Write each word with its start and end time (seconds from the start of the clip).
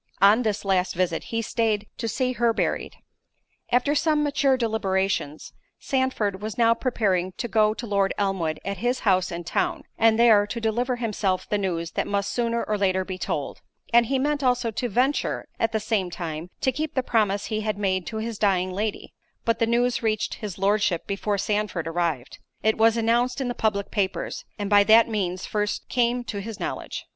—On 0.19 0.41
this 0.41 0.65
last 0.65 0.95
visit 0.95 1.25
he 1.25 1.43
staid 1.43 1.85
to 1.99 2.07
see 2.07 2.31
her 2.31 2.53
buried. 2.53 2.95
After 3.71 3.93
some 3.93 4.23
mature 4.23 4.57
deliberations, 4.57 5.53
Sandford 5.77 6.41
was 6.41 6.57
now 6.57 6.73
preparing 6.73 7.33
to 7.33 7.47
go 7.47 7.75
to 7.75 7.85
Lord 7.85 8.11
Elmwood 8.17 8.59
at 8.65 8.77
his 8.79 9.01
house 9.01 9.31
in 9.31 9.43
town, 9.43 9.83
and 9.99 10.17
there, 10.17 10.47
to 10.47 10.59
deliver 10.59 10.95
himself 10.95 11.47
the 11.47 11.59
news 11.59 11.91
that 11.91 12.07
must 12.07 12.31
sooner 12.31 12.63
or 12.63 12.79
later 12.79 13.05
be 13.05 13.19
told; 13.19 13.61
and 13.93 14.07
he 14.07 14.17
meant 14.17 14.41
also 14.41 14.71
to 14.71 14.89
venture, 14.89 15.45
at 15.59 15.71
the 15.71 15.79
same 15.79 16.09
time, 16.09 16.49
to 16.61 16.71
keep 16.71 16.95
the 16.95 17.03
promise 17.03 17.45
he 17.45 17.61
had 17.61 17.77
made 17.77 18.07
to 18.07 18.17
his 18.17 18.39
dying 18.39 18.71
Lady—but 18.73 19.59
the 19.59 19.67
news 19.67 20.01
reached 20.01 20.33
his 20.33 20.57
Lordship 20.57 21.05
before 21.05 21.37
Sandford 21.37 21.87
arrived; 21.87 22.39
it 22.63 22.75
was 22.75 22.97
announced 22.97 23.39
in 23.39 23.49
the 23.49 23.53
public 23.53 23.91
papers, 23.91 24.45
and 24.57 24.67
by 24.67 24.83
that 24.83 25.07
means 25.07 25.45
first 25.45 25.87
came 25.89 26.23
to 26.23 26.41
his 26.41 26.59
knowledge. 26.59 27.05